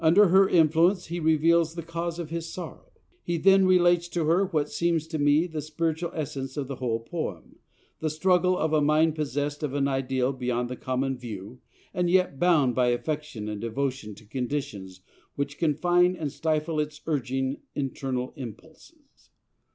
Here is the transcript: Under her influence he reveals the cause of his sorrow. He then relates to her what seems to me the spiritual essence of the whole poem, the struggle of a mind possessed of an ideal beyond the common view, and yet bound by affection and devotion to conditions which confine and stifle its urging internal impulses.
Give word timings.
Under 0.03 0.29
her 0.29 0.49
influence 0.49 1.05
he 1.05 1.19
reveals 1.19 1.75
the 1.75 1.83
cause 1.83 2.17
of 2.17 2.31
his 2.31 2.51
sorrow. 2.51 2.91
He 3.21 3.37
then 3.37 3.67
relates 3.67 4.07
to 4.07 4.25
her 4.25 4.47
what 4.47 4.71
seems 4.71 5.05
to 5.05 5.19
me 5.19 5.45
the 5.45 5.61
spiritual 5.61 6.09
essence 6.15 6.57
of 6.57 6.67
the 6.67 6.77
whole 6.77 6.99
poem, 7.01 7.59
the 7.99 8.09
struggle 8.09 8.57
of 8.57 8.73
a 8.73 8.81
mind 8.81 9.13
possessed 9.13 9.61
of 9.61 9.75
an 9.75 9.87
ideal 9.87 10.33
beyond 10.33 10.71
the 10.71 10.75
common 10.75 11.19
view, 11.19 11.61
and 11.93 12.09
yet 12.09 12.39
bound 12.39 12.73
by 12.73 12.87
affection 12.87 13.47
and 13.47 13.61
devotion 13.61 14.15
to 14.15 14.25
conditions 14.25 15.01
which 15.35 15.59
confine 15.59 16.15
and 16.15 16.31
stifle 16.31 16.79
its 16.79 16.99
urging 17.05 17.57
internal 17.75 18.33
impulses. 18.35 19.29